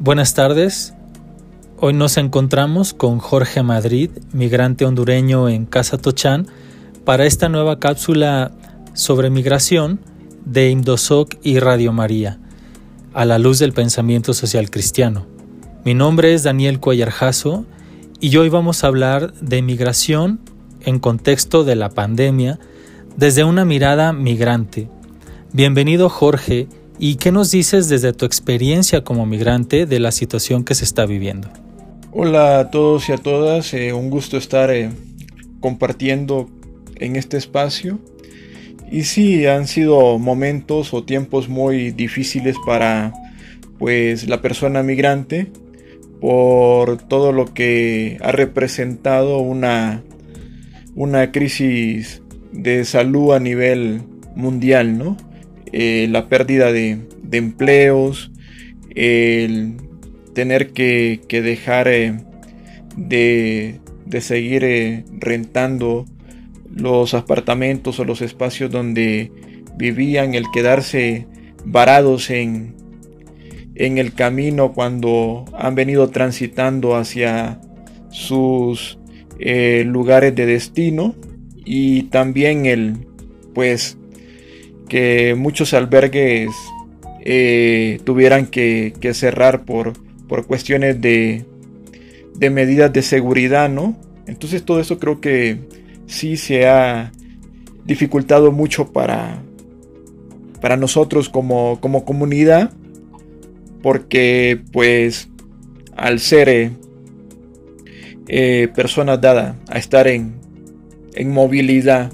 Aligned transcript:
Buenas 0.00 0.32
tardes. 0.34 0.94
Hoy 1.80 1.92
nos 1.92 2.18
encontramos 2.18 2.94
con 2.94 3.18
Jorge 3.18 3.64
Madrid, 3.64 4.10
migrante 4.32 4.84
hondureño 4.84 5.48
en 5.48 5.66
Casa 5.66 5.98
Tochán, 5.98 6.46
para 7.04 7.26
esta 7.26 7.48
nueva 7.48 7.80
cápsula 7.80 8.52
sobre 8.94 9.28
migración 9.28 9.98
de 10.44 10.70
Indosoc 10.70 11.34
y 11.42 11.58
Radio 11.58 11.92
María, 11.92 12.38
a 13.12 13.24
la 13.24 13.40
luz 13.40 13.58
del 13.58 13.72
pensamiento 13.72 14.34
social 14.34 14.70
cristiano. 14.70 15.26
Mi 15.84 15.94
nombre 15.94 16.32
es 16.32 16.44
Daniel 16.44 16.78
Cuellarjazo 16.78 17.66
y 18.20 18.36
hoy 18.36 18.50
vamos 18.50 18.84
a 18.84 18.86
hablar 18.86 19.32
de 19.40 19.62
migración 19.62 20.38
en 20.82 21.00
contexto 21.00 21.64
de 21.64 21.74
la 21.74 21.90
pandemia 21.90 22.60
desde 23.16 23.42
una 23.42 23.64
mirada 23.64 24.12
migrante. 24.12 24.88
Bienvenido 25.52 26.08
Jorge 26.08 26.68
¿Y 27.00 27.14
qué 27.14 27.30
nos 27.30 27.52
dices 27.52 27.88
desde 27.88 28.12
tu 28.12 28.24
experiencia 28.24 29.04
como 29.04 29.24
migrante 29.24 29.86
de 29.86 30.00
la 30.00 30.10
situación 30.10 30.64
que 30.64 30.74
se 30.74 30.84
está 30.84 31.06
viviendo? 31.06 31.48
Hola 32.10 32.58
a 32.58 32.70
todos 32.70 33.08
y 33.08 33.12
a 33.12 33.18
todas, 33.18 33.72
eh, 33.72 33.92
un 33.92 34.10
gusto 34.10 34.36
estar 34.36 34.72
eh, 34.72 34.90
compartiendo 35.60 36.50
en 36.96 37.14
este 37.14 37.36
espacio. 37.36 38.00
Y 38.90 39.04
sí, 39.04 39.46
han 39.46 39.68
sido 39.68 40.18
momentos 40.18 40.92
o 40.92 41.04
tiempos 41.04 41.48
muy 41.48 41.92
difíciles 41.92 42.56
para 42.66 43.12
pues 43.78 44.28
la 44.28 44.42
persona 44.42 44.82
migrante 44.82 45.52
por 46.20 46.98
todo 46.98 47.30
lo 47.30 47.44
que 47.54 48.18
ha 48.20 48.32
representado 48.32 49.38
una, 49.38 50.02
una 50.96 51.30
crisis 51.30 52.22
de 52.50 52.84
salud 52.84 53.34
a 53.34 53.38
nivel 53.38 54.02
mundial, 54.34 54.98
¿no? 54.98 55.16
Eh, 55.72 56.08
la 56.10 56.28
pérdida 56.28 56.72
de, 56.72 56.98
empleos, 57.32 58.30
el 58.94 59.74
tener 60.34 60.72
que, 60.72 61.20
dejar 61.30 61.88
eh, 61.88 62.16
de, 62.96 63.80
seguir 64.20 64.64
eh, 64.64 65.04
rentando 65.12 66.06
los 66.74 67.14
apartamentos 67.14 67.98
o 67.98 68.04
los 68.04 68.22
espacios 68.22 68.70
donde 68.70 69.30
vivían, 69.76 70.34
el 70.34 70.44
quedarse 70.52 71.26
varados 71.64 72.30
en, 72.30 72.74
en 73.74 73.98
el 73.98 74.14
camino 74.14 74.72
cuando 74.72 75.44
han 75.52 75.74
venido 75.74 76.08
transitando 76.08 76.96
hacia 76.96 77.60
sus 78.10 78.98
lugares 79.38 80.34
de 80.34 80.46
destino 80.46 81.14
y 81.64 82.04
también 82.04 82.66
el 82.66 83.06
pues 83.54 83.97
que 84.88 85.34
muchos 85.36 85.74
albergues 85.74 86.50
eh, 87.20 88.00
tuvieran 88.04 88.46
que, 88.46 88.92
cerrar 89.12 89.64
por, 89.64 89.92
por 90.28 90.46
cuestiones 90.46 91.00
de, 91.00 91.44
de, 92.34 92.50
medidas 92.50 92.92
de 92.92 93.02
seguridad, 93.02 93.68
¿no? 93.68 93.96
Entonces 94.26 94.64
todo 94.64 94.80
eso 94.80 94.98
creo 94.98 95.20
que 95.20 95.58
sí 96.06 96.36
se 96.36 96.66
ha 96.66 97.12
dificultado 97.84 98.52
mucho 98.52 98.92
para, 98.92 99.42
para 100.60 100.76
nosotros 100.76 101.28
como, 101.28 101.80
como 101.80 102.04
comunidad, 102.04 102.70
porque 103.82 104.60
pues 104.72 105.28
al 105.96 106.20
ser 106.20 106.48
eh, 106.48 106.70
eh, 108.28 108.68
personas 108.74 109.20
dadas 109.20 109.56
a 109.68 109.78
estar 109.78 110.06
en, 110.06 110.34
en 111.14 111.30
movilidad, 111.30 112.12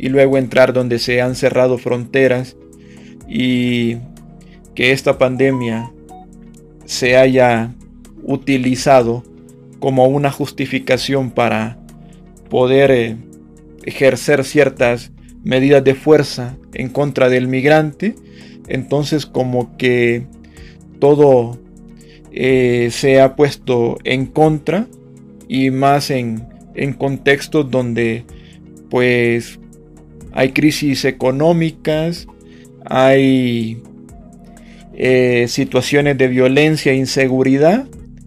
y 0.00 0.08
luego 0.08 0.38
entrar 0.38 0.72
donde 0.72 0.98
se 0.98 1.20
han 1.20 1.34
cerrado 1.34 1.76
fronteras 1.76 2.56
y 3.28 3.98
que 4.74 4.92
esta 4.92 5.18
pandemia 5.18 5.92
se 6.86 7.18
haya 7.18 7.74
utilizado 8.22 9.22
como 9.78 10.06
una 10.06 10.30
justificación 10.30 11.30
para 11.30 11.78
poder 12.48 12.90
eh, 12.90 13.16
ejercer 13.84 14.44
ciertas 14.44 15.12
medidas 15.44 15.84
de 15.84 15.94
fuerza 15.94 16.56
en 16.72 16.88
contra 16.88 17.28
del 17.28 17.46
migrante, 17.46 18.14
entonces 18.68 19.26
como 19.26 19.76
que 19.76 20.24
todo 20.98 21.58
eh, 22.32 22.88
se 22.90 23.20
ha 23.20 23.36
puesto 23.36 23.98
en 24.04 24.24
contra 24.24 24.86
y 25.46 25.70
más 25.70 26.10
en, 26.10 26.48
en 26.74 26.94
contextos 26.94 27.70
donde 27.70 28.24
pues 28.88 29.59
hay 30.32 30.52
crisis 30.52 31.04
económicas, 31.04 32.26
hay 32.84 33.82
eh, 34.94 35.46
situaciones 35.48 36.18
de 36.18 36.28
violencia 36.28 36.92
e 36.92 36.96
inseguridad. 36.96 37.86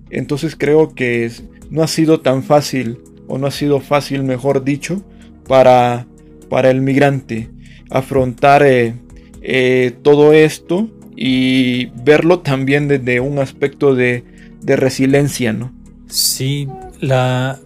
Entonces 0.10 0.56
creo 0.56 0.94
que 0.94 1.32
no 1.70 1.84
ha 1.84 1.88
sido 1.88 2.22
tan 2.22 2.44
fácil, 2.44 3.00
o 3.28 3.38
no 3.38 3.48
ha 3.48 3.52
sido 3.52 3.80
fácil, 3.80 4.24
mejor 4.24 4.64
dicho, 4.64 5.04
para, 5.48 6.08
para 6.50 6.70
el 6.70 6.82
migrante 6.82 7.50
afrontar 7.90 8.64
eh, 8.64 8.96
eh, 9.42 9.94
todo 10.02 10.34
esto 10.34 10.90
y 11.16 11.88
verlo 12.04 12.40
también 12.40 12.88
desde 12.88 13.20
un 13.20 13.40
aspecto 13.40 13.94
de, 13.96 14.24
de 14.62 14.76
resiliencia, 14.76 15.54
¿no? 15.54 15.72
Sí, 16.08 16.68
la 17.00 17.60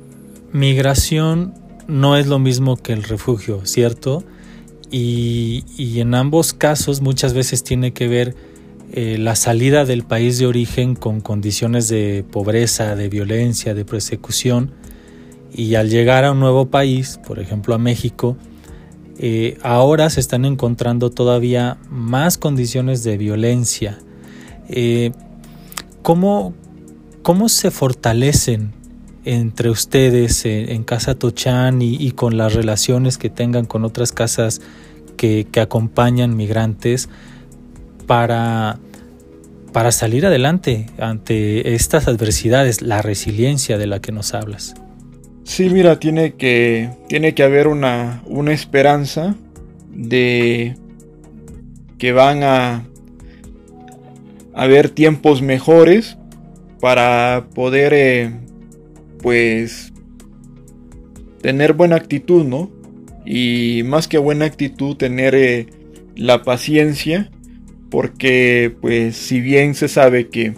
migración 0.52 1.54
no 1.88 2.18
es 2.18 2.28
lo 2.28 2.40
mismo 2.40 2.78
que 2.78 2.94
el 2.94 3.04
refugio, 3.04 3.66
¿cierto? 3.66 4.24
Y, 4.92 5.64
en 6.00 6.16
ambos 6.16 6.54
casos 6.54 7.02
muchas 7.02 7.34
veces 7.34 7.64
tiene 7.64 7.92
que 7.92 8.08
ver 8.08 8.36
eh, 8.94 9.18
la 9.18 9.36
salida 9.36 9.84
del 9.84 10.04
país 10.04 10.38
de 10.38 10.46
origen 10.46 10.96
con 10.96 11.20
condiciones 11.20 11.90
de 11.90 12.24
pobreza, 12.30 12.96
de 12.96 13.10
violencia, 13.10 13.74
de 13.74 13.84
persecución, 13.84 14.72
y 15.54 15.76
al 15.76 15.90
llegar 15.90 16.24
a 16.24 16.32
un 16.32 16.40
nuevo 16.40 16.68
país, 16.68 17.20
por 17.26 17.40
ejemplo 17.40 17.74
a 17.74 17.78
México, 17.78 18.38
eh, 19.18 19.58
ahora 19.64 20.10
se 20.10 20.20
están 20.20 20.46
encontrando 20.46 21.10
todavía 21.10 21.78
más 21.90 22.38
condiciones 22.38 23.04
de 23.04 23.18
violencia. 23.18 23.98
Eh, 24.70 25.12
¿cómo, 26.02 26.54
¿Cómo 27.24 27.50
se 27.50 27.72
fortalecen 27.72 28.72
entre 29.34 29.70
ustedes 29.70 30.46
en, 30.46 30.84
Casa 30.84 31.16
Tochán 31.16 31.82
y, 31.82 32.12
con 32.12 32.38
las 32.38 32.54
relaciones 32.54 33.18
que 33.18 33.30
tengan 33.30 33.66
con 33.66 33.84
otras 33.84 34.12
casas 34.12 34.62
que, 35.18 35.48
acompañan 35.60 36.36
migrantes 36.36 37.10
para, 38.06 38.80
para 39.74 39.92
salir 39.92 40.26
adelante 40.26 40.86
ante 40.98 41.76
estas 41.76 42.08
adversidades, 42.08 42.82
la 42.82 43.02
resiliencia 43.02 43.78
de 43.78 43.88
la 43.88 44.00
que 44.00 44.12
nos 44.12 44.34
hablas. 44.34 44.76
Sí, 45.44 45.70
mira, 45.70 46.00
tiene 46.00 46.34
que, 46.36 46.90
tiene 47.08 47.34
que 47.34 47.44
haber 47.44 47.68
una, 47.68 48.22
una 48.26 48.54
esperanza 48.54 49.36
de 49.90 50.76
que 51.98 52.12
van 52.12 52.44
a 52.44 52.86
haber 54.54 54.90
tiempos 54.90 55.42
mejores 55.42 56.18
para 56.80 57.48
poder 57.54 57.94
eh, 57.94 58.34
pues 59.28 59.92
tener 61.42 61.74
buena 61.74 61.98
actitud, 61.98 62.46
¿no? 62.46 62.72
Y 63.26 63.82
más 63.84 64.08
que 64.08 64.18
buena 64.18 64.46
actitud, 64.46 64.96
tener 64.96 65.36
eh, 65.36 65.68
la 66.16 66.44
paciencia, 66.44 67.30
porque 67.90 68.74
pues 68.80 69.18
si 69.18 69.42
bien 69.42 69.76
se 69.76 69.90
sabe 69.90 70.30
que 70.30 70.54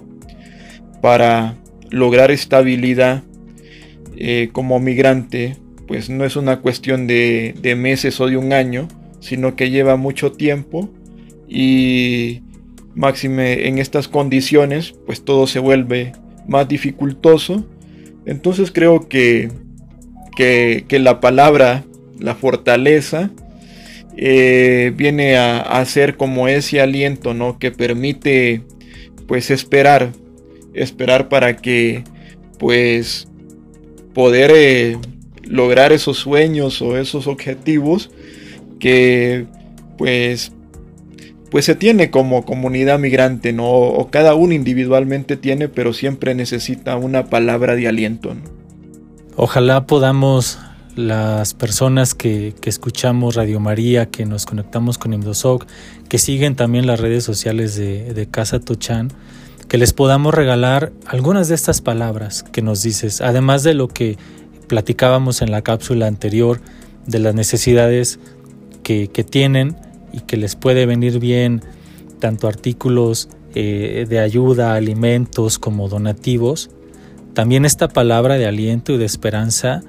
para 1.01 1.57
lograr 1.89 2.29
estabilidad 2.29 3.23
eh, 4.15 4.49
como 4.51 4.79
migrante, 4.79 5.57
pues 5.87 6.11
no 6.11 6.23
es 6.23 6.35
una 6.35 6.59
cuestión 6.59 7.07
de, 7.07 7.55
de 7.59 7.75
meses 7.75 8.21
o 8.21 8.27
de 8.27 8.37
un 8.37 8.53
año, 8.53 8.87
sino 9.19 9.55
que 9.55 9.71
lleva 9.71 9.95
mucho 9.95 10.33
tiempo 10.33 10.91
y 11.47 12.43
máxime 12.93 13.67
en 13.67 13.79
estas 13.79 14.07
condiciones, 14.07 14.93
pues 15.07 15.25
todo 15.25 15.47
se 15.47 15.57
vuelve 15.57 16.11
más 16.47 16.67
dificultoso 16.67 17.65
entonces 18.29 18.71
creo 18.71 19.09
que, 19.09 19.49
que, 20.37 20.99
la 20.99 21.19
palabra, 21.19 21.83
la 22.19 22.35
fortaleza, 22.35 23.31
eh, 24.15 24.93
viene 24.95 25.35
a, 25.35 25.83
ser 25.85 26.15
como 26.15 26.47
ese 26.47 26.79
aliento, 26.79 27.33
¿no? 27.33 27.57
Que 27.57 27.71
permite, 27.71 28.61
pues, 29.27 29.49
esperar, 29.49 30.11
esperar 30.75 31.27
para 31.27 31.57
que, 31.57 32.03
pues, 32.59 33.27
poder 34.13 34.51
eh, 34.53 34.97
lograr 35.43 35.91
esos 35.91 36.17
sueños 36.17 36.83
o 36.83 36.99
esos 36.99 37.25
objetivos 37.25 38.11
que, 38.79 39.47
pues, 39.97 40.51
pues 41.49 41.65
se 41.65 41.75
tiene 41.75 42.11
como 42.11 42.45
comunidad 42.45 42.99
migrante, 42.99 43.53
¿no? 43.53 43.69
O 43.69 44.09
cada 44.09 44.35
uno 44.35 44.53
individualmente 44.53 45.37
tiene, 45.37 45.67
pero 45.67 45.93
siempre 45.93 46.35
necesita 46.35 46.95
una 46.97 47.25
palabra 47.25 47.75
de 47.75 47.87
aliento, 47.87 48.35
Ojalá 49.35 49.87
podamos 49.87 50.59
las 50.97 51.53
personas 51.53 52.13
que, 52.13 52.53
escuchamos 52.65 53.35
Radio 53.35 53.61
María, 53.61 54.07
que 54.07 54.25
nos 54.25 54.45
conectamos 54.45 54.97
con 54.97 55.13
Imdosoc, 55.13 55.65
que 56.09 56.17
siguen 56.17 56.55
también 56.55 56.85
las 56.85 56.99
redes 56.99 57.23
sociales 57.23 57.77
de, 57.77 58.27
Casa 58.29 58.59
Tochan, 58.59 59.09
que 59.69 59.77
les 59.77 59.93
podamos 59.93 60.33
regalar 60.33 60.91
algunas 61.05 61.47
de 61.47 61.55
estas 61.55 61.79
palabras 61.79 62.43
que 62.43 62.61
nos 62.61 62.83
dices, 62.83 63.21
además 63.21 63.63
de 63.63 63.75
lo 63.75 63.87
que 63.87 64.17
platicábamos 64.67 65.41
en 65.41 65.51
la 65.51 65.61
cápsula 65.61 66.07
anterior, 66.07 66.59
de 67.07 67.19
las 67.19 67.33
necesidades 67.33 68.19
que, 68.83 69.07
tienen 69.07 69.77
y 70.13 70.21
que 70.21 70.37
les 70.37 70.55
puede 70.55 70.85
venir 70.85 71.19
bien 71.19 71.61
tanto 72.19 72.47
artículos 72.47 73.29
eh, 73.55 74.05
de 74.07 74.19
ayuda, 74.19 74.73
alimentos 74.75 75.57
como 75.57 75.89
donativos, 75.89 76.69
también 77.33 77.65
esta 77.65 77.87
palabra 77.87 78.37
de 78.37 78.45
aliento 78.45 78.93
y 78.93 78.97
de 78.97 79.05
esperanza 79.05 79.81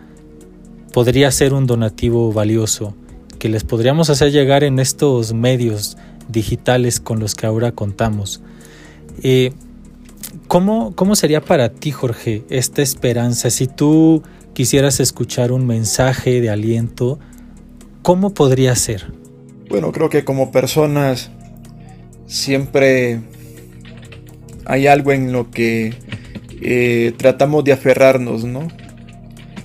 podría 0.92 1.30
ser 1.30 1.52
un 1.52 1.66
donativo 1.66 2.32
valioso 2.32 2.94
que 3.38 3.48
les 3.48 3.64
podríamos 3.64 4.10
hacer 4.10 4.30
llegar 4.32 4.64
en 4.64 4.78
estos 4.78 5.32
medios 5.32 5.96
digitales 6.28 7.00
con 7.00 7.18
los 7.20 7.34
que 7.34 7.46
ahora 7.46 7.72
contamos. 7.72 8.42
Eh, 9.22 9.52
¿cómo, 10.46 10.94
¿Cómo 10.94 11.16
sería 11.16 11.40
para 11.40 11.70
ti, 11.70 11.90
Jorge, 11.90 12.44
esta 12.50 12.82
esperanza? 12.82 13.50
Si 13.50 13.66
tú 13.66 14.22
quisieras 14.52 15.00
escuchar 15.00 15.52
un 15.52 15.66
mensaje 15.66 16.40
de 16.40 16.50
aliento, 16.50 17.18
¿cómo 18.02 18.34
podría 18.34 18.76
ser? 18.76 19.19
Bueno, 19.70 19.92
creo 19.92 20.10
que 20.10 20.24
como 20.24 20.50
personas 20.50 21.30
siempre 22.26 23.20
hay 24.66 24.88
algo 24.88 25.12
en 25.12 25.30
lo 25.30 25.52
que 25.52 25.94
eh, 26.60 27.12
tratamos 27.16 27.62
de 27.62 27.72
aferrarnos, 27.72 28.42
¿no? 28.42 28.66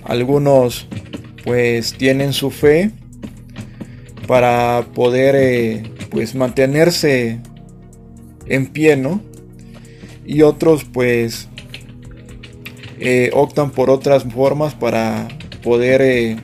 Algunos 0.04 0.86
pues 1.42 1.94
tienen 1.94 2.32
su 2.32 2.52
fe 2.52 2.92
para 4.28 4.86
poder 4.94 5.34
eh, 5.36 5.82
pues 6.08 6.36
mantenerse 6.36 7.40
en 8.46 8.68
pie, 8.68 8.96
¿no? 8.96 9.20
Y 10.24 10.42
otros 10.42 10.84
pues 10.84 11.48
eh, 13.00 13.30
optan 13.32 13.72
por 13.72 13.90
otras 13.90 14.22
formas 14.22 14.72
para 14.74 15.26
poder 15.64 16.36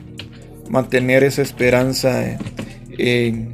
mantener 0.69 1.23
esa 1.23 1.41
esperanza 1.41 2.37
en, 2.97 3.52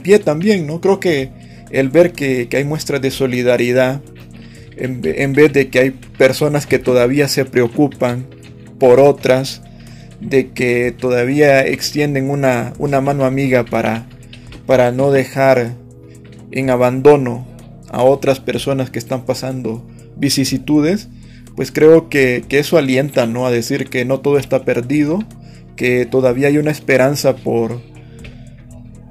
pie 0.00 0.18
también, 0.18 0.66
¿no? 0.66 0.80
Creo 0.80 1.00
que 1.00 1.30
el 1.70 1.88
ver 1.88 2.12
que, 2.12 2.48
que 2.48 2.58
hay 2.58 2.64
muestras 2.64 3.00
de 3.00 3.10
solidaridad 3.10 4.02
en, 4.76 5.32
vez 5.32 5.52
de 5.52 5.68
que 5.68 5.78
hay 5.78 5.90
personas 5.90 6.66
que 6.66 6.78
todavía 6.78 7.28
se 7.28 7.44
preocupan 7.44 8.26
por 8.78 9.00
otras, 9.00 9.62
de 10.20 10.50
que 10.50 10.92
todavía 10.96 11.64
extienden 11.66 12.30
una, 12.30 12.72
una 12.78 13.00
mano 13.00 13.24
amiga 13.24 13.64
para, 13.64 14.06
para 14.66 14.92
no 14.92 15.10
dejar 15.10 15.74
en 16.50 16.70
abandono 16.70 17.46
a 17.90 18.02
otras 18.02 18.40
personas 18.40 18.90
que 18.90 18.98
están 18.98 19.24
pasando 19.24 19.86
vicisitudes, 20.16 21.08
pues 21.54 21.70
creo 21.70 22.08
que, 22.08 22.44
que, 22.48 22.58
eso 22.58 22.78
alienta 22.78 23.26
¿no? 23.26 23.46
a 23.46 23.50
decir 23.50 23.88
que 23.88 24.04
no 24.04 24.20
todo 24.20 24.38
está 24.38 24.64
perdido, 24.64 25.22
que 25.76 26.06
todavía 26.06 26.48
hay 26.48 26.58
una 26.58 26.70
esperanza 26.70 27.36
por 27.36 27.80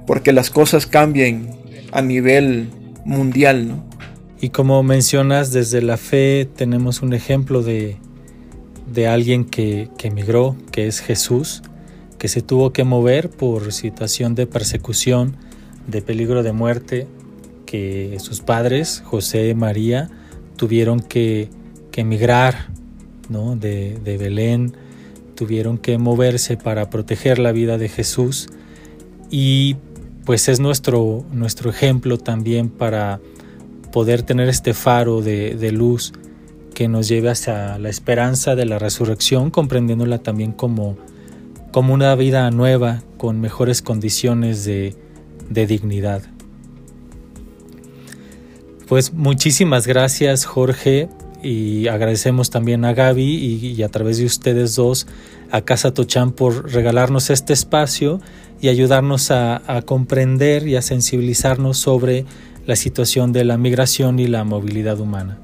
porque 0.06 0.34
las 0.34 0.50
cosas 0.50 0.88
cambien 0.88 1.50
a 1.92 2.02
nivel 2.02 2.70
mundial. 3.06 3.68
¿no? 3.68 3.86
Y 4.40 4.50
como 4.50 4.82
mencionas, 4.84 5.52
desde 5.52 5.82
la 5.82 5.98
fe 5.98 6.48
tenemos 6.56 7.02
un 7.02 7.14
ejemplo 7.14 7.62
de, 7.62 7.98
alguien 9.08 9.46
que, 9.46 9.90
que 9.98 10.08
emigró, 10.08 10.56
que 10.72 10.88
es 10.88 11.00
Jesús, 11.00 11.62
que 12.18 12.28
se 12.28 12.42
tuvo 12.42 12.74
que 12.74 12.84
mover 12.84 13.30
por 13.30 13.72
situación 13.72 14.36
de 14.36 14.48
persecución, 14.48 15.38
de 15.88 16.02
peligro 16.02 16.44
de 16.44 16.54
muerte, 16.54 17.08
que 17.66 18.18
sus 18.20 18.42
padres, 18.42 19.02
José 19.06 19.50
y 19.50 19.56
María, 19.56 20.10
tuvieron 20.56 21.00
que, 21.00 21.50
emigrar 21.94 22.70
¿no? 23.30 23.56
de, 23.56 24.00
de 24.04 24.18
Belén, 24.18 24.76
tuvieron 25.36 25.78
que 25.78 25.98
moverse 25.98 26.58
para 26.58 26.90
proteger 26.90 27.38
la 27.38 27.52
vida 27.52 27.78
de 27.78 27.90
Jesús 27.90 28.50
y 29.30 29.76
pues 30.26 30.48
es 30.50 30.60
nuestro, 30.60 31.26
nuestro 31.32 31.70
ejemplo 31.70 32.18
también 32.18 32.70
para 32.70 33.20
poder 33.92 34.24
tener 34.24 34.48
este 34.50 34.74
faro 34.74 35.22
de, 35.22 35.72
luz 35.72 36.14
que 36.74 36.88
nos 36.88 37.08
lleve 37.08 37.30
hacia 37.30 37.78
la 37.78 37.90
esperanza 37.90 38.56
de 38.56 38.66
la 38.66 38.80
resurrección, 38.80 39.52
comprendiéndola 39.52 40.20
también 40.20 40.52
como, 40.54 40.98
como 41.72 41.94
una 41.94 42.16
vida 42.16 42.50
nueva, 42.52 43.04
con 43.18 43.40
mejores 43.42 43.82
condiciones 43.82 44.64
de, 44.66 44.96
dignidad. 45.50 46.24
Pues 48.88 49.14
muchísimas 49.14 49.86
gracias 49.88 50.46
Jorge 50.46 51.10
y 51.44 51.88
agradecemos 51.88 52.50
también 52.50 52.86
a 52.86 52.94
Gaby 52.94 53.24
y, 53.24 53.84
a 53.84 53.90
través 53.90 54.18
de 54.18 54.26
ustedes 54.26 54.76
dos 54.76 55.08
a 55.52 55.62
Casa 55.62 55.94
Tochán 55.94 56.32
por 56.32 56.72
regalarnos 56.72 57.30
este 57.30 57.54
espacio 57.54 58.20
y 58.62 58.70
ayudarnos 58.70 59.32
a, 59.32 59.62
a 59.68 59.82
comprender 59.82 60.68
y 60.68 60.76
a 60.76 60.82
sensibilizarnos 60.82 61.78
sobre 61.78 62.26
la 62.66 62.76
situación 62.76 63.34
de 63.34 63.44
la 63.44 63.58
migración 63.58 64.20
y 64.20 64.28
la 64.28 64.44
movilidad 64.44 65.00
humana. 65.00 65.40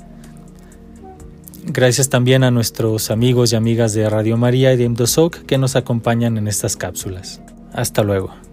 Gracias 1.66 2.10
también 2.10 2.44
a 2.46 2.52
nuestros 2.52 3.12
amigos 3.12 3.52
y 3.52 3.58
amigas 3.58 3.94
de 3.94 4.10
Radio 4.10 4.38
María 4.38 4.74
y 4.74 4.78
de 4.78 4.86
Imdosok 4.86 5.40
que 5.40 5.58
nos 5.58 5.76
acompañan 5.76 6.38
en 6.38 6.48
estas 6.48 6.78
cápsulas. 6.78 7.42
Hasta 7.74 8.04
luego. 8.04 8.47